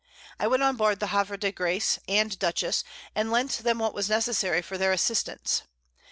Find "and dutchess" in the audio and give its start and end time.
2.07-2.83